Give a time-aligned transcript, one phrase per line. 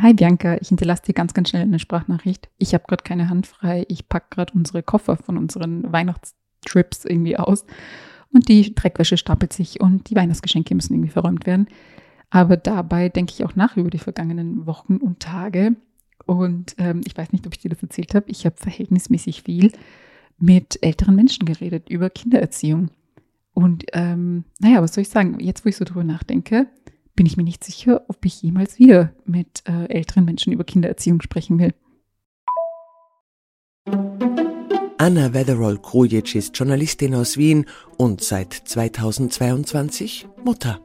[0.00, 2.48] Hi Bianca, ich hinterlasse dir ganz, ganz schnell eine Sprachnachricht.
[2.58, 3.84] Ich habe gerade keine Hand frei.
[3.88, 7.64] Ich packe gerade unsere Koffer von unseren Weihnachtstrips irgendwie aus.
[8.32, 11.68] Und die Dreckwäsche stapelt sich und die Weihnachtsgeschenke müssen irgendwie verräumt werden.
[12.30, 15.76] Aber dabei denke ich auch nach über die vergangenen Wochen und Tage.
[16.26, 18.26] Und ähm, ich weiß nicht, ob ich dir das erzählt habe.
[18.28, 19.70] Ich habe verhältnismäßig viel
[20.38, 22.90] mit älteren Menschen geredet über Kindererziehung.
[23.52, 25.38] Und ähm, naja, was soll ich sagen?
[25.38, 26.66] Jetzt, wo ich so drüber nachdenke,
[27.14, 31.20] bin ich mir nicht sicher, ob ich jemals wieder mit äh, älteren Menschen über Kindererziehung
[31.22, 31.74] sprechen will.
[34.98, 37.66] Anna Wetherall-Krujic ist Journalistin aus Wien
[37.98, 40.80] und seit 2022 Mutter.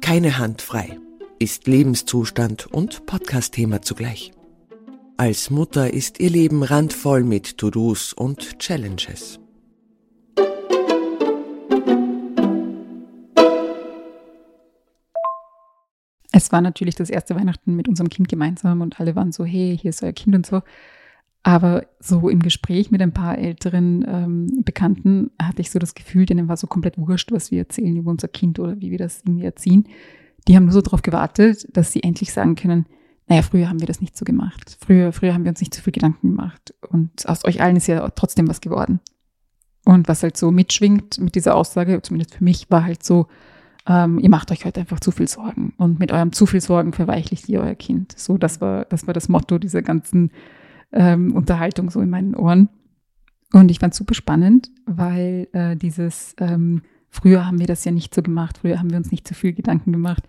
[0.00, 0.98] Keine Hand frei
[1.38, 4.32] ist Lebenszustand und Podcast-Thema zugleich.
[5.16, 9.38] Als Mutter ist ihr Leben randvoll mit To-Dos und Challenges.
[16.44, 19.78] Es war natürlich das erste Weihnachten mit unserem Kind gemeinsam und alle waren so, hey,
[19.80, 20.60] hier ist euer Kind und so.
[21.42, 26.26] Aber so im Gespräch mit ein paar älteren ähm, Bekannten hatte ich so das Gefühl,
[26.26, 29.22] denen war so komplett wurscht, was wir erzählen über unser Kind oder wie wir das
[29.24, 29.88] irgendwie erziehen.
[30.46, 32.84] Die haben nur so darauf gewartet, dass sie endlich sagen können,
[33.26, 34.76] naja, früher haben wir das nicht so gemacht.
[34.84, 36.74] Früher, früher haben wir uns nicht so viel Gedanken gemacht.
[36.90, 39.00] Und aus euch allen ist ja trotzdem was geworden.
[39.86, 43.28] Und was halt so mitschwingt mit dieser Aussage, zumindest für mich, war halt so,
[43.86, 45.74] ähm, ihr macht euch heute einfach zu viel Sorgen.
[45.76, 48.18] Und mit eurem zu viel Sorgen verweichlicht ihr euer Kind.
[48.18, 50.30] So, das war, das war das Motto dieser ganzen
[50.92, 52.68] ähm, Unterhaltung so in meinen Ohren.
[53.52, 58.14] Und ich fand super spannend, weil äh, dieses, ähm, früher haben wir das ja nicht
[58.14, 60.24] so gemacht, früher haben wir uns nicht so viel Gedanken gemacht.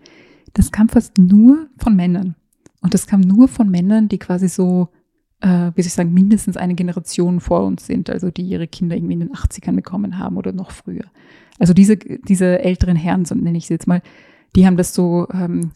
[0.52, 2.36] Das kam fast nur von Männern.
[2.82, 4.90] Und das kam nur von Männern, die quasi so,
[5.40, 8.96] äh, wie soll ich sagen, mindestens eine Generation vor uns sind, also die ihre Kinder
[8.96, 11.04] irgendwie in den 80ern bekommen haben oder noch früher.
[11.58, 14.02] Also diese, diese älteren Herren, so nenne ich sie jetzt mal,
[14.54, 15.72] die haben das so ähm,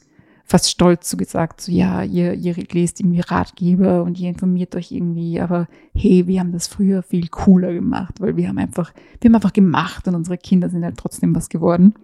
[0.50, 4.91] fast stolz so gesagt, so ja, ihr, ihr lest irgendwie Ratgeber und ihr informiert euch
[4.91, 9.29] irgendwie, aber hey, wir haben das früher viel cooler gemacht, weil wir haben einfach, wir
[9.29, 11.95] haben einfach gemacht und unsere Kinder sind halt trotzdem was geworden.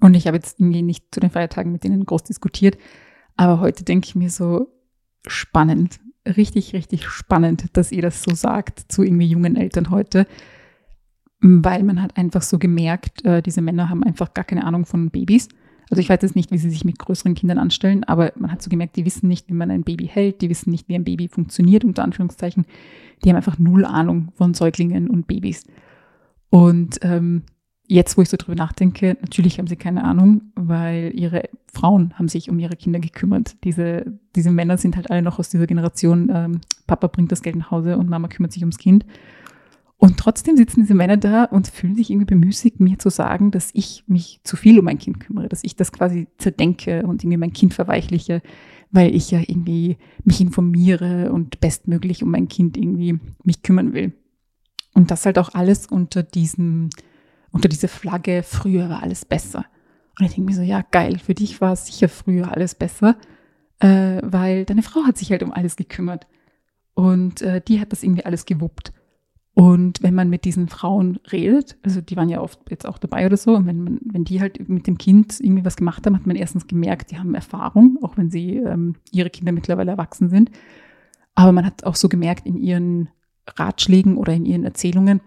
[0.00, 2.76] Und ich habe jetzt irgendwie nicht zu den Feiertagen mit denen groß diskutiert,
[3.36, 4.66] aber heute denke ich mir so
[5.26, 10.26] spannend, richtig, richtig spannend, dass ihr das so sagt zu irgendwie jungen Eltern heute
[11.40, 15.10] weil man hat einfach so gemerkt, äh, diese Männer haben einfach gar keine Ahnung von
[15.10, 15.48] Babys.
[15.90, 18.60] Also ich weiß jetzt nicht, wie sie sich mit größeren Kindern anstellen, aber man hat
[18.60, 21.04] so gemerkt, die wissen nicht, wie man ein Baby hält, die wissen nicht, wie ein
[21.04, 22.66] Baby funktioniert, unter Anführungszeichen.
[23.22, 25.64] Die haben einfach null Ahnung von Säuglingen und Babys.
[26.50, 27.42] Und ähm,
[27.88, 32.28] jetzt, wo ich so drüber nachdenke, natürlich haben sie keine Ahnung, weil ihre Frauen haben
[32.28, 33.56] sich um ihre Kinder gekümmert.
[33.64, 37.56] Diese, diese Männer sind halt alle noch aus dieser Generation, ähm, Papa bringt das Geld
[37.56, 39.04] nach Hause und Mama kümmert sich ums Kind.
[39.98, 43.70] Und trotzdem sitzen diese Männer da und fühlen sich irgendwie bemüßigt, mir zu sagen, dass
[43.72, 47.38] ich mich zu viel um mein Kind kümmere, dass ich das quasi zerdenke und irgendwie
[47.38, 48.42] mein Kind verweichliche,
[48.90, 54.12] weil ich ja irgendwie mich informiere und bestmöglich um mein Kind irgendwie mich kümmern will.
[54.92, 56.90] Und das halt auch alles unter diesem,
[57.50, 59.64] unter dieser Flagge, früher war alles besser.
[60.18, 63.16] Und ich denke mir so, ja, geil, für dich war es sicher früher alles besser,
[63.80, 66.26] äh, weil deine Frau hat sich halt um alles gekümmert.
[66.94, 68.92] Und äh, die hat das irgendwie alles gewuppt.
[69.52, 73.24] Und wenn man mit diesen Frauen redet, also die waren ja oft jetzt auch dabei
[73.24, 76.14] oder so, und wenn man, wenn die halt mit dem Kind irgendwie was gemacht haben,
[76.14, 80.28] hat man erstens gemerkt, die haben Erfahrung, auch wenn sie ähm, ihre Kinder mittlerweile erwachsen
[80.28, 80.50] sind.
[81.34, 83.08] Aber man hat auch so gemerkt in ihren
[83.48, 85.22] Ratschlägen oder in ihren Erzählungen,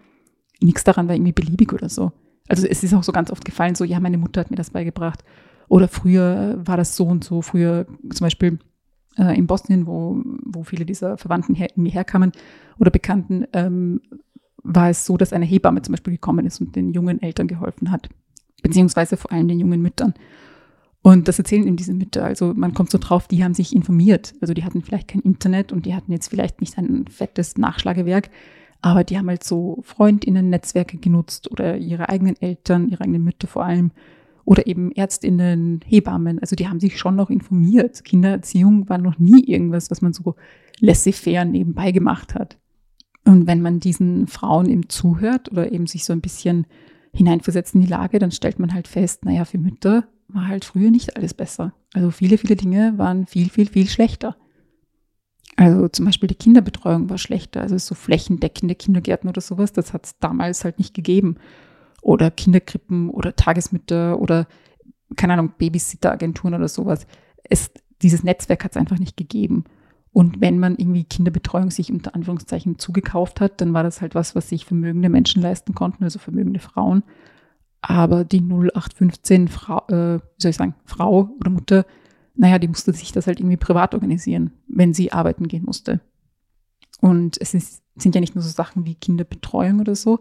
[0.62, 2.12] nichts daran war irgendwie beliebig oder so.
[2.48, 4.72] Also es ist auch so ganz oft gefallen, so, ja, meine Mutter hat mir das
[4.72, 5.24] beigebracht.
[5.68, 7.42] Oder früher war das so und so.
[7.42, 8.60] Früher zum Beispiel
[9.18, 12.32] äh, in Bosnien, wo, wo viele dieser Verwandten her, irgendwie herkamen
[12.80, 14.02] oder Bekannten, ähm,
[14.64, 17.92] war es so, dass eine Hebamme zum Beispiel gekommen ist und den jungen Eltern geholfen
[17.92, 18.10] hat,
[18.62, 20.14] beziehungsweise vor allem den jungen Müttern.
[21.02, 22.26] Und das erzählen eben diese Mütter.
[22.26, 24.34] Also man kommt so drauf, die haben sich informiert.
[24.42, 28.30] Also die hatten vielleicht kein Internet und die hatten jetzt vielleicht nicht ein fettes Nachschlagewerk,
[28.82, 33.66] aber die haben halt so Freundinnen-Netzwerke genutzt oder ihre eigenen Eltern, ihre eigenen Mütter vor
[33.66, 33.92] allem
[34.46, 36.40] oder eben Ärztinnen, Hebammen.
[36.40, 38.04] Also die haben sich schon noch informiert.
[38.04, 40.36] Kindererziehung war noch nie irgendwas, was man so
[40.80, 42.58] laissez-faire nebenbei gemacht hat.
[43.26, 46.66] Und wenn man diesen Frauen eben zuhört oder eben sich so ein bisschen
[47.14, 50.90] hineinversetzt in die Lage, dann stellt man halt fest, naja, für Mütter war halt früher
[50.90, 51.74] nicht alles besser.
[51.94, 54.36] Also viele, viele Dinge waren viel, viel, viel schlechter.
[55.60, 60.06] Also zum Beispiel die Kinderbetreuung war schlechter, also so flächendeckende Kindergärten oder sowas, das hat
[60.06, 61.36] es damals halt nicht gegeben
[62.02, 64.48] oder Kinderkrippen oder Tagesmütter oder,
[65.18, 67.06] keine Ahnung, Babysitteragenturen oder sowas.
[67.44, 67.72] Es,
[68.02, 69.66] dieses Netzwerk hat es einfach nicht gegeben.
[70.14, 74.36] Und wenn man irgendwie Kinderbetreuung sich unter Anführungszeichen zugekauft hat, dann war das halt was,
[74.36, 77.04] was sich vermögende Menschen leisten konnten, also vermögende Frauen.
[77.82, 81.86] Aber die 0815 Frau, äh, wie soll ich sagen, Frau oder Mutter
[82.40, 86.00] naja, die musste sich das halt irgendwie privat organisieren, wenn sie arbeiten gehen musste.
[87.02, 90.20] Und es ist, sind ja nicht nur so Sachen wie Kinderbetreuung oder so.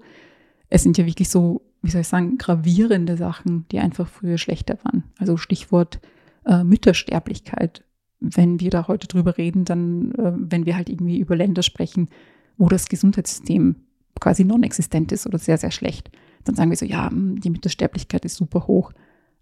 [0.68, 4.78] Es sind ja wirklich so, wie soll ich sagen, gravierende Sachen, die einfach früher schlechter
[4.82, 5.04] waren.
[5.18, 6.00] Also Stichwort
[6.44, 7.84] äh, Müttersterblichkeit.
[8.18, 12.08] Wenn wir da heute drüber reden, dann, äh, wenn wir halt irgendwie über Länder sprechen,
[12.56, 13.76] wo das Gesundheitssystem
[14.18, 16.10] quasi non-existent ist oder sehr, sehr schlecht,
[16.42, 18.92] dann sagen wir so, ja, hm, die Müttersterblichkeit ist super hoch.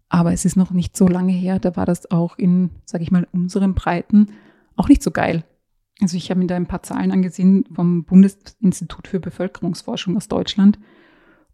[0.09, 3.11] Aber es ist noch nicht so lange her, da war das auch in, sage ich
[3.11, 4.29] mal, unseren Breiten
[4.77, 5.45] auch nicht so geil.
[6.01, 10.79] Also ich habe mir da ein paar Zahlen angesehen vom Bundesinstitut für Bevölkerungsforschung aus Deutschland.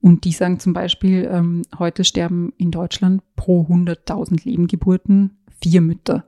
[0.01, 6.25] Und die sagen zum Beispiel, ähm, heute sterben in Deutschland pro 100.000 Lebengeburten vier Mütter.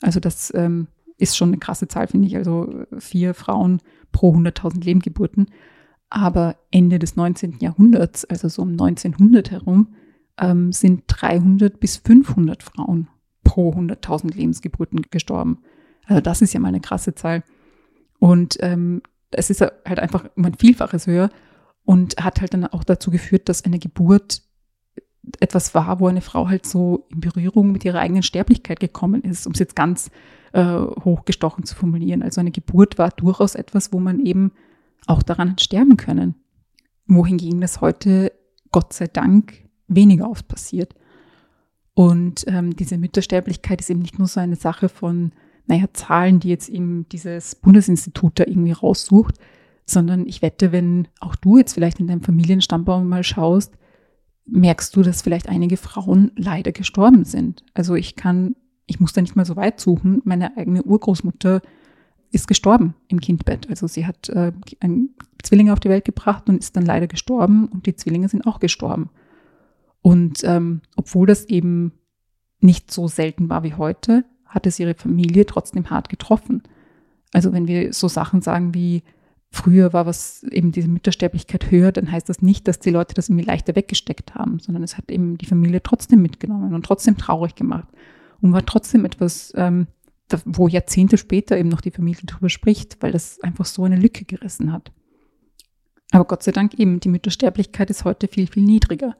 [0.00, 0.86] Also das ähm,
[1.18, 2.36] ist schon eine krasse Zahl, finde ich.
[2.36, 3.80] Also vier Frauen
[4.12, 5.46] pro 100.000 Lebengeburten.
[6.08, 7.58] Aber Ende des 19.
[7.58, 9.88] Jahrhunderts, also so um 1900 herum,
[10.40, 13.08] ähm, sind 300 bis 500 Frauen
[13.44, 15.58] pro 100.000 Lebensgeburten gestorben.
[16.06, 17.44] Also das ist ja mal eine krasse Zahl.
[18.18, 21.30] Und ähm, es ist halt einfach um ein Vielfaches höher
[21.84, 24.42] und hat halt dann auch dazu geführt, dass eine Geburt
[25.38, 29.46] etwas war, wo eine Frau halt so in Berührung mit ihrer eigenen Sterblichkeit gekommen ist,
[29.46, 30.10] um es jetzt ganz
[30.52, 32.22] äh, hochgestochen zu formulieren.
[32.22, 34.52] Also eine Geburt war durchaus etwas, wo man eben
[35.06, 36.34] auch daran hat sterben können.
[37.06, 38.32] Wohingegen das heute,
[38.72, 40.94] Gott sei Dank, weniger oft passiert.
[41.94, 45.32] Und ähm, diese Müttersterblichkeit ist eben nicht nur so eine Sache von,
[45.66, 49.34] naja, Zahlen, die jetzt eben dieses Bundesinstitut da irgendwie raussucht,
[49.84, 53.74] sondern ich wette, wenn auch du jetzt vielleicht in deinem Familienstammbaum mal schaust,
[54.46, 57.64] merkst du, dass vielleicht einige Frauen leider gestorben sind.
[57.74, 58.56] Also ich kann,
[58.86, 60.22] ich muss da nicht mal so weit suchen.
[60.24, 61.60] Meine eigene Urgroßmutter
[62.32, 63.68] ist gestorben im Kindbett.
[63.68, 65.10] Also sie hat äh, einen
[65.42, 68.60] Zwilling auf die Welt gebracht und ist dann leider gestorben und die Zwillinge sind auch
[68.60, 69.10] gestorben.
[70.02, 71.92] Und ähm, obwohl das eben
[72.60, 76.62] nicht so selten war wie heute, hat es ihre Familie trotzdem hart getroffen.
[77.32, 79.02] Also wenn wir so Sachen sagen wie,
[79.50, 83.28] früher war was eben diese Müttersterblichkeit höher, dann heißt das nicht, dass die Leute das
[83.28, 87.54] irgendwie leichter weggesteckt haben, sondern es hat eben die Familie trotzdem mitgenommen und trotzdem traurig
[87.54, 87.88] gemacht
[88.40, 89.88] und war trotzdem etwas, ähm,
[90.44, 94.24] wo Jahrzehnte später eben noch die Familie darüber spricht, weil das einfach so eine Lücke
[94.24, 94.92] gerissen hat.
[96.12, 99.16] Aber Gott sei Dank eben, die Müttersterblichkeit ist heute viel, viel niedriger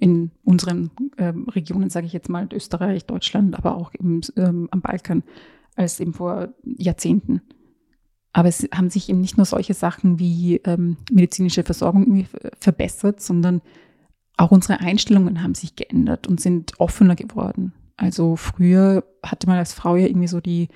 [0.00, 4.80] in unseren ähm, Regionen, sage ich jetzt mal, Österreich, Deutschland, aber auch eben, ähm, am
[4.80, 5.22] Balkan,
[5.76, 7.42] als eben vor Jahrzehnten.
[8.32, 12.26] Aber es haben sich eben nicht nur solche Sachen wie ähm, medizinische Versorgung
[12.60, 13.62] verbessert, sondern
[14.36, 17.72] auch unsere Einstellungen haben sich geändert und sind offener geworden.
[17.96, 20.68] Also früher hatte man als Frau ja irgendwie so die,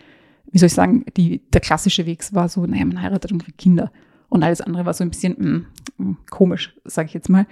[0.51, 3.59] wie soll ich sagen, die, der klassische Weg war so, naja, man heiratet und kriegt
[3.59, 3.93] Kinder.
[4.29, 5.67] Und alles andere war so ein bisschen mh,
[5.99, 7.47] mm, mm, komisch, sage ich jetzt mal.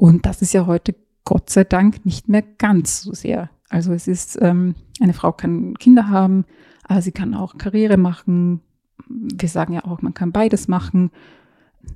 [0.00, 0.94] Und das ist ja heute
[1.26, 3.50] Gott sei Dank nicht mehr ganz so sehr.
[3.68, 6.46] Also es ist, ähm, eine Frau kann Kinder haben,
[6.84, 8.62] aber sie kann auch Karriere machen.
[9.06, 11.10] Wir sagen ja auch, man kann beides machen.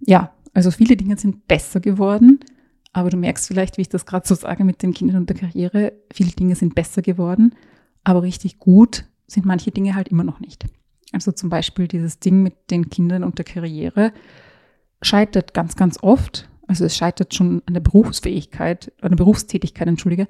[0.05, 2.41] Ja, also viele Dinge sind besser geworden,
[2.93, 5.39] aber du merkst vielleicht, wie ich das gerade so sage mit den Kindern und der
[5.39, 7.55] Karriere, viele Dinge sind besser geworden,
[8.05, 10.67] aber richtig gut sind manche Dinge halt immer noch nicht.
[11.13, 14.13] Also zum Beispiel dieses Ding mit den Kindern und der Karriere
[15.01, 20.29] scheitert ganz, ganz oft also es scheitert schon an der Berufsfähigkeit, an der Berufstätigkeit, entschuldige,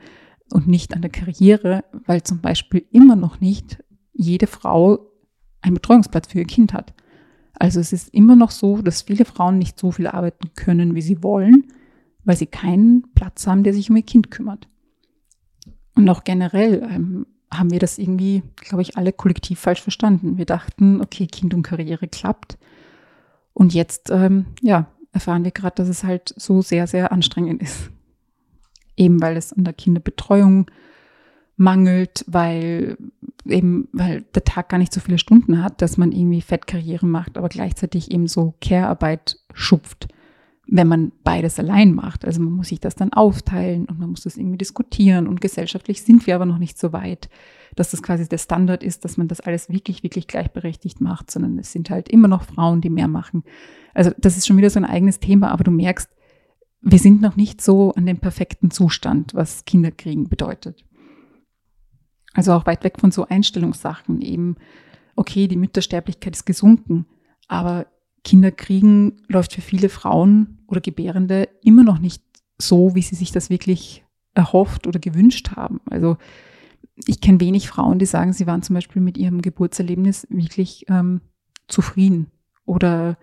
[0.52, 3.82] und nicht an der Karriere, weil zum Beispiel immer noch nicht
[4.12, 5.10] jede Frau
[5.62, 6.94] einen Betreuungsplatz für ihr Kind hat.
[7.54, 11.02] Also es ist immer noch so, dass viele Frauen nicht so viel arbeiten können, wie
[11.02, 11.68] sie wollen,
[12.24, 14.68] weil sie keinen Platz haben, der sich um ihr Kind kümmert.
[15.94, 20.36] Und auch generell ähm, haben wir das irgendwie, glaube ich, alle kollektiv falsch verstanden.
[20.36, 22.58] Wir dachten, okay, Kind und Karriere klappt.
[23.52, 27.90] Und jetzt, ähm, ja, erfahren wir gerade, dass es halt so sehr, sehr anstrengend ist.
[28.96, 30.70] Eben weil es an der Kinderbetreuung
[31.56, 32.98] mangelt, weil
[33.46, 37.38] eben, weil der Tag gar nicht so viele Stunden hat, dass man irgendwie Fettkarriere macht,
[37.38, 40.08] aber gleichzeitig eben so Care-Arbeit schupft,
[40.66, 42.24] wenn man beides allein macht.
[42.24, 46.02] Also man muss sich das dann aufteilen und man muss das irgendwie diskutieren und gesellschaftlich
[46.02, 47.28] sind wir aber noch nicht so weit,
[47.76, 51.58] dass das quasi der Standard ist, dass man das alles wirklich, wirklich gleichberechtigt macht, sondern
[51.58, 53.44] es sind halt immer noch Frauen, die mehr machen.
[53.92, 56.08] Also das ist schon wieder so ein eigenes Thema, aber du merkst,
[56.80, 60.84] wir sind noch nicht so an dem perfekten Zustand, was Kinderkriegen bedeutet.
[62.34, 64.56] Also auch weit weg von so Einstellungssachen eben,
[65.16, 67.06] okay, die Müttersterblichkeit ist gesunken,
[67.48, 67.86] aber
[68.24, 72.22] Kinderkriegen läuft für viele Frauen oder Gebärende immer noch nicht
[72.58, 74.04] so, wie sie sich das wirklich
[74.34, 75.80] erhofft oder gewünscht haben.
[75.90, 76.16] Also
[77.06, 81.20] ich kenne wenig Frauen, die sagen, sie waren zum Beispiel mit ihrem Geburtserlebnis wirklich ähm,
[81.68, 82.30] zufrieden
[82.64, 83.18] oder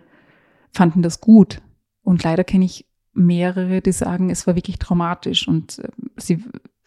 [0.72, 1.62] fanden das gut.
[2.04, 6.44] Und leider kenne ich mehrere, die sagen, es war wirklich traumatisch und äh, sie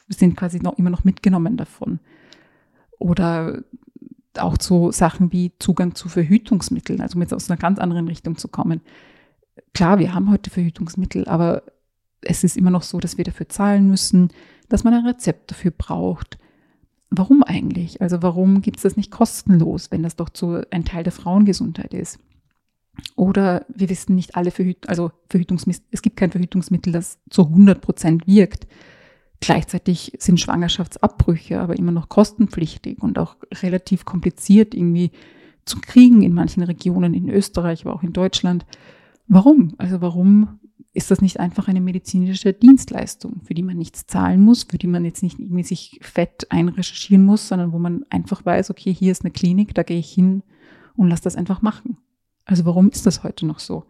[0.09, 2.00] sind quasi noch immer noch mitgenommen davon.
[2.99, 3.62] Oder
[4.38, 8.37] auch so Sachen wie Zugang zu Verhütungsmitteln, also um jetzt aus einer ganz anderen Richtung
[8.37, 8.81] zu kommen.
[9.73, 11.62] Klar, wir haben heute Verhütungsmittel, aber
[12.23, 14.29] es ist immer noch so, dass wir dafür zahlen müssen,
[14.69, 16.38] dass man ein Rezept dafür braucht.
[17.11, 18.00] Warum eigentlich?
[18.00, 21.95] Also warum gibt es das nicht kostenlos, wenn das doch so ein Teil der Frauengesundheit
[21.95, 22.19] ist?
[23.17, 27.81] Oder wir wissen nicht alle Verhüt also Verhütungsmittel, es gibt kein Verhütungsmittel, das zu 100
[27.81, 28.67] Prozent wirkt.
[29.44, 35.10] Gleichzeitig sind Schwangerschaftsabbrüche aber immer noch kostenpflichtig und auch relativ kompliziert irgendwie
[35.66, 38.64] zu kriegen in manchen Regionen, in Österreich, aber auch in Deutschland.
[39.28, 39.74] Warum?
[39.76, 40.60] Also warum
[40.94, 44.86] ist das nicht einfach eine medizinische Dienstleistung, für die man nichts zahlen muss, für die
[44.86, 49.12] man jetzt nicht irgendwie sich fett einrecherchieren muss, sondern wo man einfach weiß, okay, hier
[49.12, 50.42] ist eine Klinik, da gehe ich hin
[50.96, 51.98] und lass das einfach machen.
[52.46, 53.84] Also warum ist das heute noch so?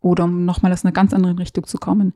[0.00, 2.14] Oder um nochmal aus einer ganz anderen Richtung zu kommen,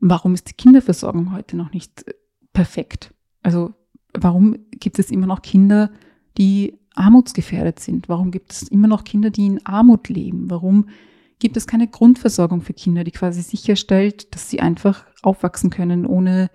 [0.00, 2.14] warum ist die Kinderversorgung heute noch nicht äh,
[2.52, 3.14] perfekt?
[3.42, 3.74] Also
[4.14, 5.90] warum gibt es immer noch Kinder,
[6.36, 8.08] die armutsgefährdet sind?
[8.08, 10.50] Warum gibt es immer noch Kinder, die in Armut leben?
[10.50, 10.86] Warum
[11.38, 16.50] gibt es keine Grundversorgung für Kinder, die quasi sicherstellt, dass sie einfach aufwachsen können, ohne,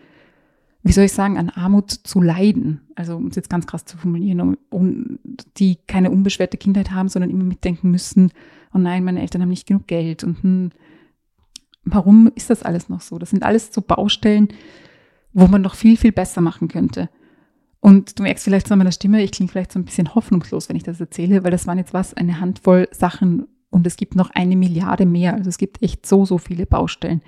[0.82, 2.82] wie soll ich sagen, an Armut zu leiden?
[2.96, 5.20] Also um es jetzt ganz krass zu formulieren, um, um,
[5.58, 8.32] die keine unbeschwerte Kindheit haben, sondern immer mitdenken müssen,
[8.74, 10.72] oh nein, meine Eltern haben nicht genug Geld und hm,
[11.86, 13.18] warum ist das alles noch so?
[13.18, 14.50] Das sind alles so Baustellen,
[15.34, 17.10] wo man noch viel, viel besser machen könnte.
[17.80, 20.70] Und du merkst vielleicht so an meiner Stimme, ich klinge vielleicht so ein bisschen hoffnungslos,
[20.70, 24.16] wenn ich das erzähle, weil das waren jetzt was, eine Handvoll Sachen und es gibt
[24.16, 25.34] noch eine Milliarde mehr.
[25.34, 27.22] Also es gibt echt so, so viele Baustellen.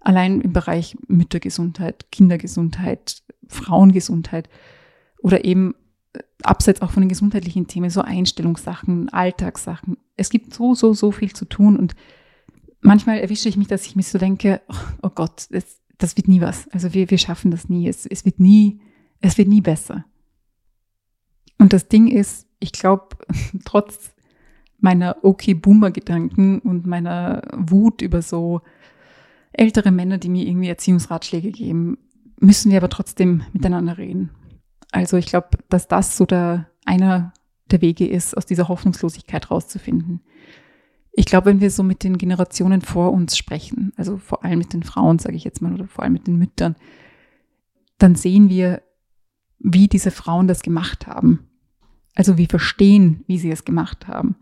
[0.00, 4.48] Allein im Bereich Müttergesundheit, Kindergesundheit, Frauengesundheit
[5.20, 5.74] oder eben
[6.12, 9.96] äh, abseits auch von den gesundheitlichen Themen, so Einstellungssachen, Alltagssachen.
[10.16, 11.96] Es gibt so, so, so viel zu tun und
[12.80, 14.60] manchmal erwische ich mich, dass ich mir so denke,
[15.02, 16.68] oh Gott, das, das wird nie was.
[16.68, 17.88] Also wir, wir schaffen das nie.
[17.88, 18.80] Es, es wird nie,
[19.20, 20.04] es wird nie besser.
[21.58, 23.16] Und das Ding ist, ich glaube,
[23.64, 24.14] trotz
[24.80, 28.60] meiner Okay-Boomer-Gedanken und meiner Wut über so
[29.52, 31.98] ältere Männer, die mir irgendwie Erziehungsratschläge geben,
[32.38, 34.30] müssen wir aber trotzdem miteinander reden.
[34.92, 37.32] Also ich glaube, dass das so der, einer
[37.70, 40.20] der Wege ist, aus dieser Hoffnungslosigkeit rauszufinden
[41.18, 44.72] ich glaube, wenn wir so mit den Generationen vor uns sprechen, also vor allem mit
[44.72, 46.76] den Frauen, sage ich jetzt mal, oder vor allem mit den Müttern,
[47.98, 48.82] dann sehen wir,
[49.58, 51.48] wie diese Frauen das gemacht haben.
[52.14, 54.36] Also wir verstehen, wie sie es gemacht haben.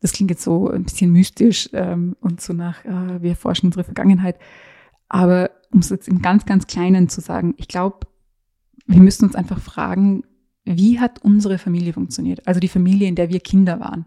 [0.00, 3.84] Das klingt jetzt so ein bisschen mystisch ähm, und so nach, äh, wir erforschen unsere
[3.84, 4.38] Vergangenheit.
[5.08, 8.00] Aber um es jetzt im ganz, ganz Kleinen zu sagen, ich glaube,
[8.84, 10.24] wir müssen uns einfach fragen,
[10.66, 12.46] wie hat unsere Familie funktioniert?
[12.46, 14.04] Also die Familie, in der wir Kinder waren.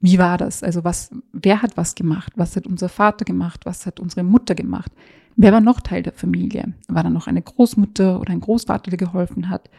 [0.00, 0.62] Wie war das?
[0.62, 2.32] Also was, wer hat was gemacht?
[2.36, 3.66] Was hat unser Vater gemacht?
[3.66, 4.90] Was hat unsere Mutter gemacht?
[5.36, 6.72] Wer war noch Teil der Familie?
[6.88, 9.70] War da noch eine Großmutter oder ein Großvater, der geholfen hat?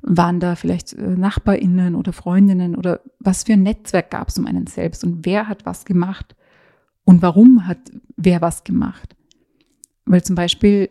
[0.00, 4.46] Waren da vielleicht äh, NachbarInnen oder Freundinnen oder was für ein Netzwerk gab es um
[4.46, 6.36] einen selbst und wer hat was gemacht
[7.04, 7.78] und warum hat
[8.16, 9.16] wer was gemacht?
[10.04, 10.88] Weil zum Beispiel,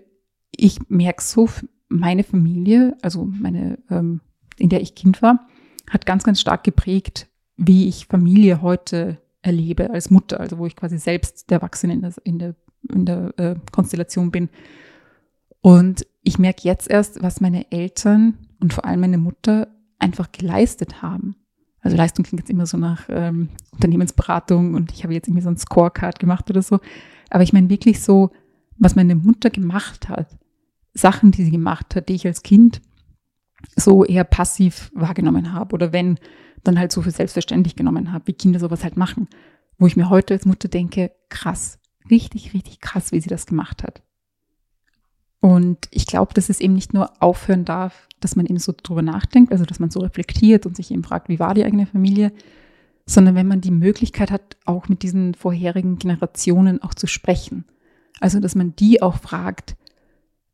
[0.51, 1.49] ich merke so,
[1.89, 4.21] meine Familie, also meine, ähm,
[4.57, 5.47] in der ich Kind war,
[5.89, 7.27] hat ganz, ganz stark geprägt,
[7.57, 12.01] wie ich Familie heute erlebe als Mutter, also wo ich quasi selbst der Erwachsene in
[12.01, 12.55] der, in der,
[12.93, 14.49] in der äh, Konstellation bin.
[15.61, 19.67] Und ich merke jetzt erst, was meine Eltern und vor allem meine Mutter
[19.99, 21.35] einfach geleistet haben.
[21.81, 25.49] Also Leistung klingt jetzt immer so nach ähm, Unternehmensberatung und ich habe jetzt irgendwie so
[25.49, 26.79] ein Scorecard gemacht oder so.
[27.29, 28.31] Aber ich meine wirklich so,
[28.77, 30.37] was meine Mutter gemacht hat,
[30.93, 32.81] Sachen, die sie gemacht hat, die ich als Kind
[33.75, 35.73] so eher passiv wahrgenommen habe.
[35.73, 36.19] Oder wenn
[36.63, 39.27] dann halt so für selbstverständlich genommen habe, wie Kinder sowas halt machen.
[39.77, 43.83] Wo ich mir heute als Mutter denke, krass, richtig, richtig krass, wie sie das gemacht
[43.83, 44.01] hat.
[45.39, 49.03] Und ich glaube, dass es eben nicht nur aufhören darf, dass man eben so drüber
[49.03, 52.33] nachdenkt, also dass man so reflektiert und sich eben fragt, wie war die eigene Familie,
[53.05, 57.65] sondern wenn man die Möglichkeit hat, auch mit diesen vorherigen Generationen auch zu sprechen.
[58.19, 59.76] Also, dass man die auch fragt,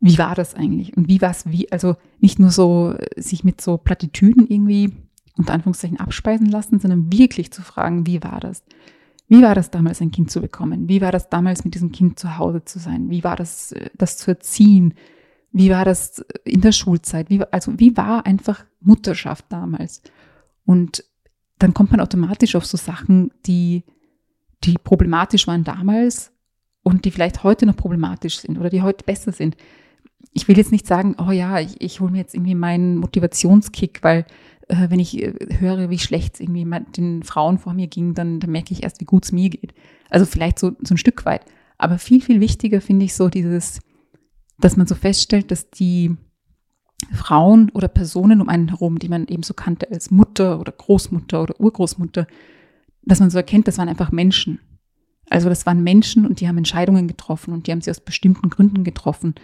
[0.06, 3.62] wie war das eigentlich und wie war es, wie, also nicht nur so sich mit
[3.62, 4.92] so Plattitüden irgendwie
[5.38, 8.66] unter Anführungszeichen abspeisen lassen, sondern wirklich zu fragen, wie war das?
[9.30, 10.90] Wie war das damals, ein Kind zu bekommen?
[10.90, 13.10] Wie war das damals, mit diesem Kind zu Hause zu sein?
[13.10, 14.94] Wie war das, äh, das zu erziehen?
[15.54, 17.30] Wie war das in der Schulzeit?
[17.30, 20.02] Wie, also wie war einfach Mutterschaft damals?
[20.66, 21.06] Und
[21.60, 23.84] dann kommt man automatisch auf so Sachen, die,
[24.66, 26.34] die problematisch waren damals
[26.84, 29.56] und die vielleicht heute noch problematisch sind oder die heute besser sind.
[30.32, 34.00] Ich will jetzt nicht sagen, oh ja, ich, ich hole mir jetzt irgendwie meinen Motivationskick,
[34.04, 34.26] weil
[34.68, 36.66] äh, wenn ich äh, höre, wie schlecht es irgendwie
[36.96, 39.74] den Frauen vor mir ging, dann, dann merke ich erst, wie gut es mir geht.
[40.10, 41.46] Also vielleicht so, so ein Stück weit.
[41.78, 43.80] Aber viel, viel wichtiger finde ich so dieses,
[44.60, 46.16] dass man so feststellt, dass die
[47.12, 51.42] Frauen oder Personen um einen herum, die man eben so kannte als Mutter oder Großmutter
[51.42, 52.28] oder Urgroßmutter,
[53.02, 54.60] dass man so erkennt, das waren einfach Menschen.
[55.30, 58.50] Also das waren Menschen und die haben Entscheidungen getroffen und die haben sie aus bestimmten
[58.50, 59.36] Gründen getroffen.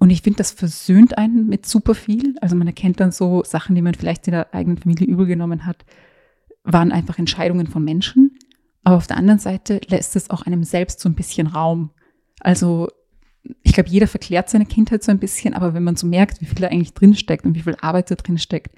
[0.00, 2.34] Und ich finde, das versöhnt einen mit super viel.
[2.40, 5.84] Also man erkennt dann so Sachen, die man vielleicht in der eigenen Familie übergenommen hat,
[6.64, 8.38] waren einfach Entscheidungen von Menschen.
[8.82, 11.90] Aber auf der anderen Seite lässt es auch einem selbst so ein bisschen Raum.
[12.40, 12.88] Also
[13.62, 16.46] ich glaube, jeder verklärt seine Kindheit so ein bisschen, aber wenn man so merkt, wie
[16.46, 18.74] viel da eigentlich drinsteckt und wie viel Arbeit da drinsteckt,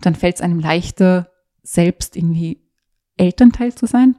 [0.00, 1.30] dann fällt es einem leichter,
[1.62, 2.62] selbst irgendwie
[3.18, 4.16] Elternteil zu sein.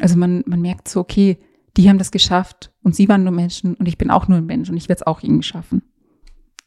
[0.00, 1.38] Also man, man merkt so, okay,
[1.76, 4.46] die haben das geschafft und sie waren nur Menschen und ich bin auch nur ein
[4.46, 5.82] Mensch und ich werde es auch irgendwie schaffen.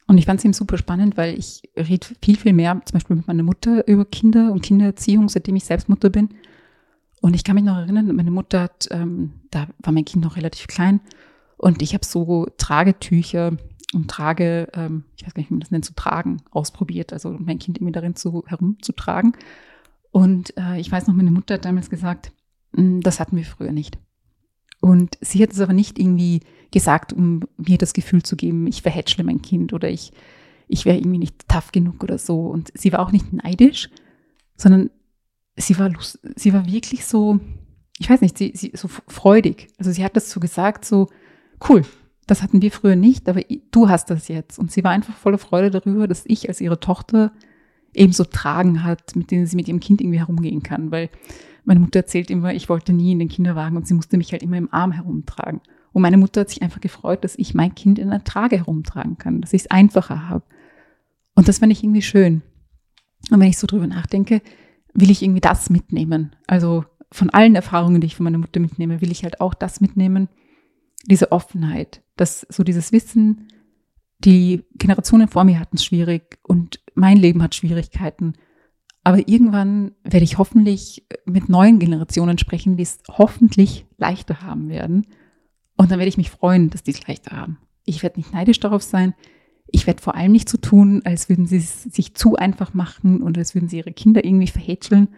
[0.06, 3.16] Und ich fand es eben super spannend, weil ich rede viel, viel mehr, zum Beispiel
[3.16, 6.30] mit meiner Mutter über Kinder und Kindererziehung, seitdem ich selbst Mutter bin.
[7.20, 10.36] Und ich kann mich noch erinnern, meine Mutter hat, ähm, da war mein Kind noch
[10.36, 11.00] relativ klein
[11.58, 13.56] und ich habe so Tragetücher
[13.92, 17.12] und Trage, ähm, ich weiß gar nicht, wie man das nennt, zu tragen, ausprobiert.
[17.12, 19.32] Also mein Kind irgendwie darin zu, herumzutragen.
[20.10, 22.32] Und äh, ich weiß noch, meine Mutter hat damals gesagt,
[22.74, 23.98] hm, das hatten wir früher nicht.
[24.80, 28.82] Und sie hat es aber nicht irgendwie gesagt, um mir das Gefühl zu geben, ich
[28.82, 30.12] verhätschle mein Kind oder ich,
[30.68, 32.46] ich wäre irgendwie nicht tough genug oder so.
[32.46, 33.88] Und sie war auch nicht neidisch,
[34.56, 34.90] sondern
[35.56, 37.40] sie war, lust, sie war wirklich so,
[37.98, 39.68] ich weiß nicht, sie, sie so freudig.
[39.78, 41.08] Also sie hat das so gesagt, so,
[41.68, 41.82] cool,
[42.26, 44.58] das hatten wir früher nicht, aber du hast das jetzt.
[44.58, 47.32] Und sie war einfach voller Freude darüber, dass ich als ihre Tochter
[47.94, 50.90] eben so Tragen hat, mit denen sie mit ihrem Kind irgendwie herumgehen kann.
[50.90, 51.08] Weil
[51.68, 54.42] meine Mutter erzählt immer, ich wollte nie in den Kinderwagen und sie musste mich halt
[54.42, 55.60] immer im Arm herumtragen.
[55.92, 59.18] Und meine Mutter hat sich einfach gefreut, dass ich mein Kind in einer Trage herumtragen
[59.18, 60.44] kann, dass ich es einfacher habe.
[61.34, 62.42] Und das fand ich irgendwie schön.
[63.30, 64.40] Und wenn ich so drüber nachdenke,
[64.94, 66.34] will ich irgendwie das mitnehmen.
[66.46, 69.82] Also von allen Erfahrungen, die ich von meiner Mutter mitnehme, will ich halt auch das
[69.82, 70.28] mitnehmen,
[71.04, 73.48] diese Offenheit, dass so dieses Wissen,
[74.20, 78.32] die Generationen vor mir hatten es schwierig und mein Leben hat Schwierigkeiten
[79.08, 85.06] aber irgendwann werde ich hoffentlich mit neuen Generationen sprechen, die es hoffentlich leichter haben werden.
[85.78, 87.56] Und dann werde ich mich freuen, dass die es leichter haben.
[87.86, 89.14] Ich werde nicht neidisch darauf sein.
[89.66, 93.22] Ich werde vor allem nicht so tun, als würden sie es sich zu einfach machen
[93.22, 95.08] und als würden sie ihre Kinder irgendwie verhätscheln,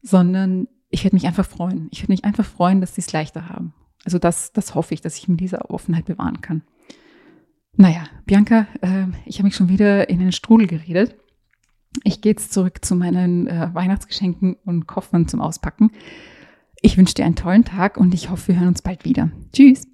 [0.00, 1.88] sondern ich werde mich einfach freuen.
[1.90, 3.74] Ich werde mich einfach freuen, dass sie es leichter haben.
[4.04, 6.62] Also das, das hoffe ich, dass ich mit dieser Offenheit bewahren kann.
[7.76, 11.16] Naja, Bianca, äh, ich habe mich schon wieder in einen Strudel geredet.
[12.02, 15.92] Ich gehe jetzt zurück zu meinen äh, Weihnachtsgeschenken und Koffern zum Auspacken.
[16.80, 19.30] Ich wünsche dir einen tollen Tag und ich hoffe, wir hören uns bald wieder.
[19.52, 19.86] Tschüss.